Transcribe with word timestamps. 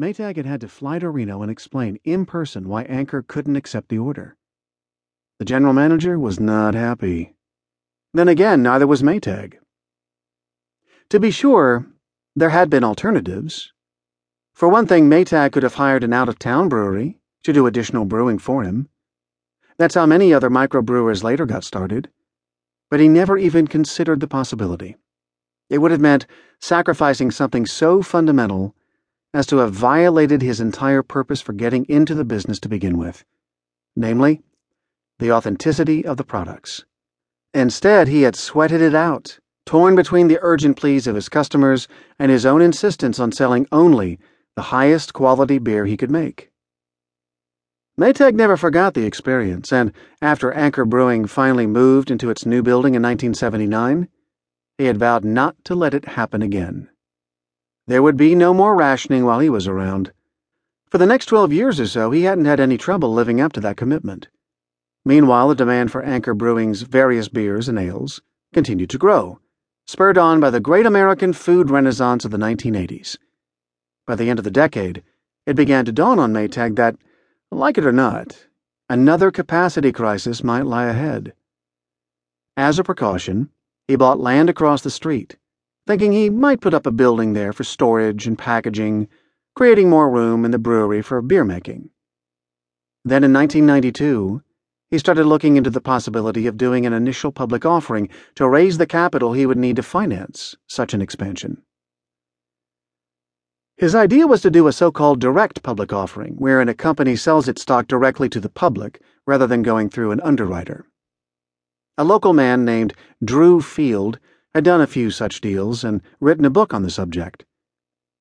Maytag 0.00 0.36
had 0.36 0.46
had 0.46 0.60
to 0.62 0.68
fly 0.68 0.98
to 0.98 1.10
Reno 1.10 1.42
and 1.42 1.50
explain 1.50 1.98
in 2.02 2.24
person 2.24 2.68
why 2.68 2.84
Anchor 2.84 3.22
couldn't 3.22 3.56
accept 3.56 3.88
the 3.88 3.98
order. 3.98 4.36
The 5.38 5.44
general 5.44 5.74
manager 5.74 6.18
was 6.18 6.40
not 6.40 6.74
happy. 6.74 7.34
Then 8.14 8.28
again, 8.28 8.62
neither 8.62 8.86
was 8.86 9.02
Maytag. 9.02 9.58
To 11.10 11.20
be 11.20 11.30
sure, 11.30 11.86
there 12.34 12.50
had 12.50 12.70
been 12.70 12.84
alternatives. 12.84 13.72
For 14.54 14.68
one 14.68 14.86
thing, 14.86 15.10
Maytag 15.10 15.52
could 15.52 15.62
have 15.62 15.74
hired 15.74 16.04
an 16.04 16.12
out 16.14 16.28
of 16.28 16.38
town 16.38 16.70
brewery 16.70 17.20
to 17.42 17.52
do 17.52 17.66
additional 17.66 18.06
brewing 18.06 18.38
for 18.38 18.62
him. 18.62 18.88
That's 19.76 19.94
how 19.94 20.06
many 20.06 20.32
other 20.32 20.48
microbrewers 20.48 21.22
later 21.22 21.44
got 21.44 21.64
started. 21.64 22.08
But 22.90 23.00
he 23.00 23.08
never 23.08 23.36
even 23.36 23.66
considered 23.66 24.20
the 24.20 24.28
possibility. 24.28 24.96
It 25.68 25.78
would 25.78 25.90
have 25.90 26.00
meant 26.00 26.26
sacrificing 26.60 27.30
something 27.30 27.66
so 27.66 28.02
fundamental 28.02 28.74
as 29.34 29.46
to 29.46 29.58
have 29.58 29.72
violated 29.72 30.42
his 30.42 30.60
entire 30.60 31.02
purpose 31.02 31.40
for 31.40 31.52
getting 31.52 31.84
into 31.88 32.14
the 32.14 32.24
business 32.24 32.58
to 32.60 32.68
begin 32.68 32.98
with 32.98 33.24
namely, 33.96 34.42
the 35.18 35.30
authenticity 35.30 36.04
of 36.04 36.16
the 36.16 36.24
products. 36.24 36.84
Instead, 37.54 38.08
he 38.08 38.22
had 38.22 38.34
sweated 38.34 38.80
it 38.80 38.94
out, 38.94 39.38
torn 39.66 39.94
between 39.94 40.28
the 40.28 40.38
urgent 40.42 40.76
pleas 40.76 41.06
of 41.06 41.14
his 41.14 41.28
customers 41.28 41.86
and 42.18 42.30
his 42.30 42.46
own 42.46 42.62
insistence 42.62 43.20
on 43.20 43.30
selling 43.30 43.66
only 43.70 44.18
the 44.56 44.62
highest 44.62 45.12
quality 45.12 45.58
beer 45.58 45.84
he 45.84 45.96
could 45.96 46.10
make. 46.10 46.50
Maytag 47.98 48.34
never 48.34 48.56
forgot 48.56 48.94
the 48.94 49.04
experience, 49.04 49.70
and 49.70 49.92
after 50.22 50.50
Anchor 50.52 50.86
Brewing 50.86 51.26
finally 51.26 51.66
moved 51.66 52.10
into 52.10 52.30
its 52.30 52.46
new 52.46 52.62
building 52.62 52.94
in 52.94 53.02
1979, 53.02 54.08
he 54.78 54.86
had 54.86 54.96
vowed 54.96 55.24
not 55.24 55.62
to 55.64 55.74
let 55.74 55.92
it 55.92 56.06
happen 56.06 56.40
again. 56.40 56.88
There 57.86 58.02
would 58.02 58.16
be 58.16 58.36
no 58.36 58.54
more 58.54 58.76
rationing 58.76 59.24
while 59.24 59.40
he 59.40 59.50
was 59.50 59.66
around. 59.66 60.12
For 60.88 60.98
the 60.98 61.06
next 61.06 61.26
12 61.26 61.52
years 61.52 61.80
or 61.80 61.86
so, 61.86 62.12
he 62.12 62.22
hadn't 62.22 62.44
had 62.44 62.60
any 62.60 62.78
trouble 62.78 63.12
living 63.12 63.40
up 63.40 63.52
to 63.54 63.60
that 63.60 63.76
commitment. 63.76 64.28
Meanwhile, 65.04 65.48
the 65.48 65.54
demand 65.56 65.90
for 65.90 66.02
Anchor 66.02 66.32
Brewing's 66.32 66.82
various 66.82 67.28
beers 67.28 67.68
and 67.68 67.78
ales 67.78 68.22
continued 68.54 68.90
to 68.90 68.98
grow, 68.98 69.40
spurred 69.86 70.16
on 70.16 70.38
by 70.38 70.50
the 70.50 70.60
great 70.60 70.86
American 70.86 71.32
food 71.32 71.70
renaissance 71.70 72.24
of 72.24 72.30
the 72.30 72.36
1980s. 72.36 73.16
By 74.06 74.14
the 74.14 74.30
end 74.30 74.38
of 74.38 74.44
the 74.44 74.50
decade, 74.50 75.02
it 75.44 75.56
began 75.56 75.84
to 75.86 75.92
dawn 75.92 76.20
on 76.20 76.32
Maytag 76.32 76.76
that, 76.76 76.96
like 77.50 77.78
it 77.78 77.86
or 77.86 77.92
not, 77.92 78.46
another 78.88 79.32
capacity 79.32 79.90
crisis 79.90 80.44
might 80.44 80.66
lie 80.66 80.86
ahead. 80.86 81.32
As 82.56 82.78
a 82.78 82.84
precaution, 82.84 83.50
he 83.88 83.96
bought 83.96 84.20
land 84.20 84.48
across 84.48 84.82
the 84.82 84.90
street 84.90 85.36
thinking 85.86 86.12
he 86.12 86.30
might 86.30 86.60
put 86.60 86.74
up 86.74 86.86
a 86.86 86.92
building 86.92 87.32
there 87.32 87.52
for 87.52 87.64
storage 87.64 88.26
and 88.26 88.38
packaging, 88.38 89.08
creating 89.54 89.90
more 89.90 90.10
room 90.10 90.44
in 90.44 90.50
the 90.50 90.58
brewery 90.58 91.02
for 91.02 91.20
beer 91.22 91.44
making. 91.44 91.90
Then 93.04 93.24
in 93.24 93.32
1992, 93.32 94.42
he 94.90 94.98
started 94.98 95.24
looking 95.24 95.56
into 95.56 95.70
the 95.70 95.80
possibility 95.80 96.46
of 96.46 96.56
doing 96.56 96.86
an 96.86 96.92
initial 96.92 97.32
public 97.32 97.64
offering 97.64 98.08
to 98.34 98.48
raise 98.48 98.78
the 98.78 98.86
capital 98.86 99.32
he 99.32 99.46
would 99.46 99.58
need 99.58 99.76
to 99.76 99.82
finance 99.82 100.54
such 100.66 100.94
an 100.94 101.00
expansion. 101.00 101.62
His 103.76 103.94
idea 103.94 104.26
was 104.26 104.42
to 104.42 104.50
do 104.50 104.68
a 104.68 104.72
so 104.72 104.92
called 104.92 105.18
direct 105.18 105.62
public 105.62 105.92
offering, 105.92 106.34
wherein 106.36 106.68
a 106.68 106.74
company 106.74 107.16
sells 107.16 107.48
its 107.48 107.62
stock 107.62 107.88
directly 107.88 108.28
to 108.28 108.38
the 108.38 108.50
public 108.50 109.00
rather 109.26 109.46
than 109.46 109.62
going 109.62 109.88
through 109.88 110.12
an 110.12 110.20
underwriter. 110.20 110.86
A 111.98 112.04
local 112.04 112.32
man 112.32 112.64
named 112.64 112.94
Drew 113.24 113.60
Field 113.60 114.20
had 114.54 114.64
done 114.64 114.80
a 114.80 114.86
few 114.86 115.10
such 115.10 115.40
deals 115.40 115.82
and 115.82 116.02
written 116.20 116.44
a 116.44 116.50
book 116.50 116.74
on 116.74 116.82
the 116.82 116.90
subject. 116.90 117.44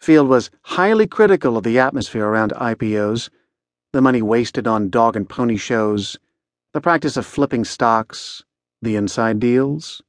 Field 0.00 0.28
was 0.28 0.50
highly 0.62 1.06
critical 1.06 1.56
of 1.56 1.64
the 1.64 1.78
atmosphere 1.78 2.26
around 2.26 2.52
IPOs, 2.52 3.30
the 3.92 4.00
money 4.00 4.22
wasted 4.22 4.66
on 4.66 4.90
dog 4.90 5.16
and 5.16 5.28
pony 5.28 5.56
shows, 5.56 6.18
the 6.72 6.80
practice 6.80 7.16
of 7.16 7.26
flipping 7.26 7.64
stocks, 7.64 8.42
the 8.80 8.96
inside 8.96 9.38
deals, 9.38 10.02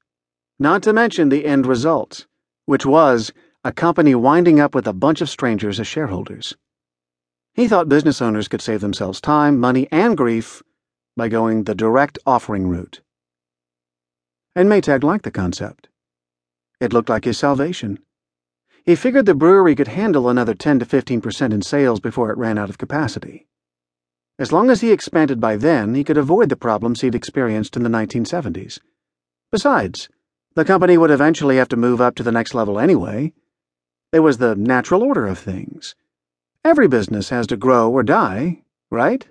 not 0.59 0.81
to 0.83 0.93
mention 0.93 1.29
the 1.29 1.45
end 1.45 1.65
result, 1.65 2.25
which 2.65 2.85
was 2.85 3.31
a 3.63 3.71
company 3.71 4.15
winding 4.15 4.59
up 4.59 4.73
with 4.73 4.87
a 4.87 4.93
bunch 4.93 5.21
of 5.21 5.29
strangers 5.29 5.79
as 5.79 5.87
shareholders. 5.87 6.55
He 7.53 7.67
thought 7.67 7.89
business 7.89 8.21
owners 8.21 8.47
could 8.47 8.61
save 8.61 8.81
themselves 8.81 9.21
time, 9.21 9.59
money, 9.59 9.87
and 9.91 10.17
grief 10.17 10.63
by 11.15 11.27
going 11.27 11.63
the 11.63 11.75
direct 11.75 12.17
offering 12.25 12.67
route. 12.67 13.01
And 14.55 14.69
Maytag 14.69 15.03
liked 15.03 15.23
the 15.23 15.31
concept. 15.31 15.87
It 16.83 16.91
looked 16.91 17.07
like 17.07 17.23
his 17.23 17.37
salvation. 17.37 17.99
He 18.83 18.95
figured 18.95 19.25
the 19.25 19.33
brewery 19.33 19.73
could 19.73 19.87
handle 19.87 20.27
another 20.27 20.53
10 20.53 20.79
to 20.79 20.85
15% 20.85 21.53
in 21.53 21.61
sales 21.61 22.01
before 22.01 22.29
it 22.29 22.37
ran 22.37 22.57
out 22.57 22.69
of 22.69 22.77
capacity. 22.77 23.47
As 24.37 24.51
long 24.51 24.69
as 24.69 24.81
he 24.81 24.91
expanded 24.91 25.39
by 25.39 25.55
then, 25.55 25.95
he 25.95 26.03
could 26.03 26.17
avoid 26.17 26.49
the 26.49 26.57
problems 26.57 26.99
he'd 26.99 27.15
experienced 27.15 27.77
in 27.77 27.83
the 27.83 27.89
1970s. 27.89 28.81
Besides, 29.49 30.09
the 30.55 30.65
company 30.65 30.97
would 30.97 31.09
eventually 31.09 31.55
have 31.55 31.69
to 31.69 31.77
move 31.77 32.01
up 32.01 32.15
to 32.15 32.23
the 32.23 32.33
next 32.33 32.53
level 32.53 32.77
anyway. 32.77 33.31
It 34.11 34.19
was 34.19 34.39
the 34.39 34.53
natural 34.53 35.03
order 35.03 35.25
of 35.25 35.39
things. 35.39 35.95
Every 36.65 36.89
business 36.89 37.29
has 37.29 37.47
to 37.47 37.55
grow 37.55 37.89
or 37.89 38.03
die, 38.03 38.63
right? 38.91 39.25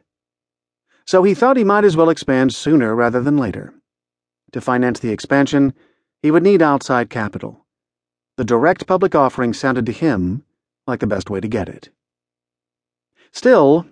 So 1.04 1.22
he 1.22 1.34
thought 1.34 1.58
he 1.58 1.64
might 1.64 1.84
as 1.84 1.98
well 1.98 2.08
expand 2.08 2.54
sooner 2.54 2.94
rather 2.94 3.20
than 3.20 3.36
later. 3.36 3.74
To 4.52 4.62
finance 4.62 5.00
the 5.00 5.12
expansion, 5.12 5.74
he 6.22 6.30
would 6.30 6.42
need 6.42 6.62
outside 6.62 7.10
capital. 7.10 7.66
The 8.36 8.44
direct 8.44 8.86
public 8.86 9.14
offering 9.14 9.52
sounded 9.52 9.84
to 9.86 9.92
him 9.92 10.44
like 10.86 11.00
the 11.00 11.06
best 11.06 11.28
way 11.28 11.40
to 11.40 11.48
get 11.48 11.68
it. 11.68 11.90
Still, 13.32 13.86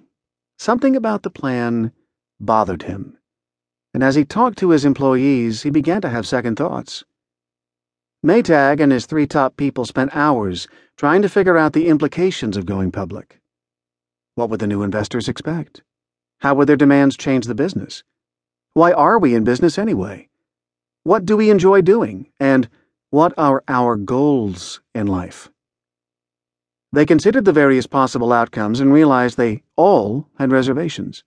something 0.59 0.97
about 0.97 1.23
the 1.23 1.31
plan 1.31 1.93
bothered 2.39 2.85
him, 2.85 3.19
and 3.93 4.03
as 4.05 4.15
he 4.15 4.25
talked 4.25 4.59
to 4.59 4.71
his 4.71 4.85
employees, 4.85 5.63
he 5.63 5.71
began 5.71 6.01
to 6.03 6.09
have 6.09 6.27
second 6.27 6.57
thoughts. 6.57 7.05
Maytag 8.25 8.81
and 8.81 8.93
his 8.93 9.07
three 9.07 9.27
top 9.27 9.57
people 9.57 9.85
spent 9.85 10.15
hours 10.15 10.69
trying 10.97 11.23
to 11.23 11.29
figure 11.29 11.59
out 11.59 11.73
the 11.73 11.89
implications 11.89 12.57
of 12.57 12.67
going 12.67 12.93
public. 12.93 13.41
What 14.37 14.51
would 14.51 14.61
the 14.61 14.67
new 14.67 14.83
investors 14.83 15.29
expect? 15.29 15.83
How 16.41 16.55
would 16.55 16.69
their 16.69 16.77
demands 16.77 17.17
change 17.17 17.47
the 17.47 17.55
business? 17.55 18.05
Why 18.73 18.93
are 18.93 19.19
we 19.19 19.35
in 19.35 19.45
business 19.45 19.79
anyway? 19.79 20.30
What 21.03 21.25
do 21.25 21.37
we 21.37 21.51
enjoy 21.51 21.81
doing? 21.81 22.31
And 22.39 22.69
what 23.11 23.33
are 23.39 23.65
our 23.67 23.97
goals 23.97 24.81
in 24.95 25.07
life? 25.07 25.49
They 26.93 27.07
considered 27.07 27.45
the 27.45 27.53
various 27.53 27.87
possible 27.87 28.33
outcomes 28.33 28.81
and 28.81 28.93
realized 28.93 29.37
they 29.37 29.63
all 29.77 30.29
had 30.39 30.53
reservations. 30.53 31.25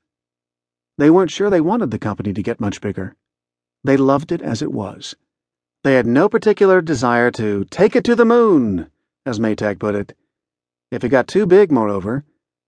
They 0.97 1.09
weren't 1.09 1.31
sure 1.31 1.49
they 1.49 1.61
wanted 1.61 1.89
the 1.89 1.99
company 1.99 2.33
to 2.33 2.43
get 2.43 2.59
much 2.59 2.81
bigger. 2.81 3.15
They 3.83 3.97
loved 3.97 4.31
it 4.31 4.41
as 4.41 4.61
it 4.61 4.71
was. 4.71 5.15
They 5.83 5.95
had 5.95 6.05
no 6.05 6.29
particular 6.29 6.81
desire 6.81 7.31
to 7.31 7.65
take 7.65 7.95
it 7.95 8.03
to 8.05 8.15
the 8.15 8.25
moon, 8.25 8.91
as 9.25 9.39
Maytag 9.39 9.79
put 9.79 9.95
it. 9.95 10.15
If 10.91 11.03
it 11.03 11.09
got 11.09 11.27
too 11.27 11.45
big, 11.45 11.71
moreover, 11.71 12.23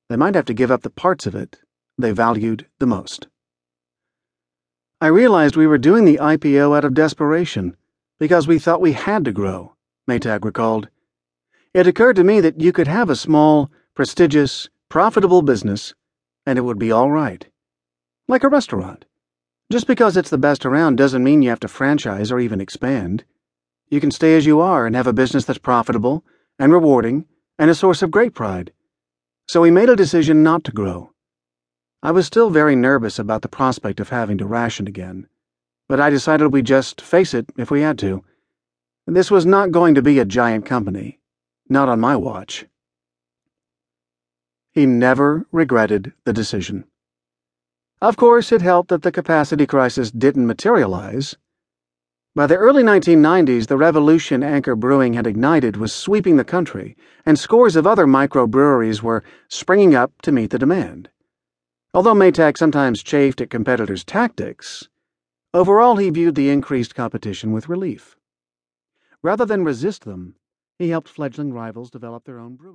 they 0.10 0.18
might 0.18 0.36
have 0.36 0.46
to 0.46 0.54
give 0.54 0.72
up 0.72 0.82
the 0.82 0.90
parts 0.90 1.28
of 1.28 1.36
it 1.36 1.60
they 1.98 2.12
valued 2.12 2.68
the 2.80 2.88
most. 2.88 3.28
I 5.06 5.10
realized 5.10 5.56
we 5.56 5.68
were 5.68 5.78
doing 5.78 6.04
the 6.04 6.18
IPO 6.18 6.76
out 6.76 6.84
of 6.84 6.96
desperation 6.96 7.78
because 8.18 8.48
we 8.48 8.58
thought 8.58 8.82
we 8.82 8.94
had 8.94 9.24
to 9.26 9.32
grow, 9.32 9.76
Maytag 10.10 10.44
recalled. 10.44 10.90
It 11.76 11.86
occurred 11.86 12.16
to 12.16 12.24
me 12.24 12.42
that 12.42 12.60
you 12.60 12.72
could 12.72 12.88
have 12.88 13.12
a 13.12 13.16
small, 13.16 13.70
prestigious, 13.94 14.68
profitable 14.90 15.44
business 15.44 15.94
and 16.48 16.58
it 16.58 16.64
would 16.64 16.80
be 16.80 16.92
all 16.92 17.12
right. 17.12 17.46
Like 18.28 18.44
a 18.44 18.50
restaurant. 18.50 19.06
Just 19.72 19.86
because 19.86 20.18
it's 20.18 20.32
the 20.32 20.40
best 20.40 20.66
around 20.66 20.96
doesn't 20.96 21.24
mean 21.24 21.44
you 21.44 21.52
have 21.52 21.60
to 21.60 21.68
franchise 21.68 22.32
or 22.32 22.40
even 22.40 22.60
expand. 22.60 23.26
You 23.92 24.02
can 24.02 24.10
stay 24.10 24.36
as 24.36 24.48
you 24.48 24.60
are 24.60 24.88
and 24.88 24.96
have 24.96 25.06
a 25.06 25.14
business 25.14 25.46
that's 25.46 25.60
profitable 25.60 26.26
and 26.58 26.74
rewarding 26.74 27.26
and 27.60 27.70
a 27.70 27.76
source 27.76 28.02
of 28.02 28.10
great 28.10 28.34
pride. 28.34 28.72
So 29.48 29.62
we 29.62 29.70
made 29.70 29.90
a 29.90 29.96
decision 29.96 30.42
not 30.42 30.64
to 30.64 30.72
grow. 30.72 31.12
I 32.06 32.12
was 32.12 32.28
still 32.28 32.52
very 32.52 32.76
nervous 32.76 33.18
about 33.18 33.42
the 33.42 33.48
prospect 33.48 34.00
of 34.00 34.10
having 34.10 34.38
to 34.38 34.46
ration 34.46 34.88
again, 34.88 35.28
but 35.90 36.00
I 36.00 36.12
decided 36.12 36.54
we'd 36.54 36.68
just 36.68 37.02
face 37.02 37.34
it 37.34 37.50
if 37.58 37.72
we 37.72 37.82
had 37.82 37.98
to. 37.98 38.24
This 39.08 39.32
was 39.32 39.44
not 39.44 39.72
going 39.72 39.96
to 39.96 40.04
be 40.04 40.20
a 40.20 40.24
giant 40.24 40.68
company, 40.68 41.20
not 41.68 41.90
on 41.90 42.00
my 42.00 42.16
watch. 42.16 42.68
He 44.72 44.86
never 44.86 45.48
regretted 45.52 46.14
the 46.26 46.32
decision. 46.32 46.86
Of 48.04 48.18
course, 48.18 48.52
it 48.52 48.62
helped 48.62 48.90
that 48.90 49.02
the 49.02 49.12
capacity 49.12 49.66
crisis 49.66 50.12
didn't 50.12 50.46
materialize. 50.46 51.36
By 52.36 52.46
the 52.46 52.58
early 52.58 52.84
1990s, 52.84 53.66
the 53.66 53.78
revolution 53.78 54.44
Anchor 54.44 54.76
Brewing 54.76 55.14
had 55.14 55.26
ignited 55.26 55.76
was 55.78 55.92
sweeping 55.92 56.36
the 56.36 56.44
country, 56.44 56.96
and 57.26 57.40
scores 57.40 57.76
of 57.76 57.88
other 57.88 58.06
microbreweries 58.06 59.02
were 59.02 59.24
springing 59.48 59.96
up 59.96 60.12
to 60.22 60.32
meet 60.32 60.52
the 60.52 60.60
demand. 60.60 61.10
Although 61.96 62.16
Maytag 62.16 62.58
sometimes 62.58 63.02
chafed 63.02 63.40
at 63.40 63.50
competitors' 63.50 64.04
tactics, 64.04 64.90
overall 65.54 65.96
he 65.96 66.10
viewed 66.10 66.36
the 66.36 66.50
increased 66.50 66.94
competition 66.94 67.54
with 67.54 67.70
relief. 67.70 68.18
Rather 69.22 69.46
than 69.46 69.64
resist 69.64 70.04
them, 70.04 70.36
he 70.78 70.90
helped 70.90 71.08
fledgling 71.08 71.54
rivals 71.54 71.90
develop 71.90 72.26
their 72.26 72.38
own 72.38 72.58
brewing. 72.58 72.74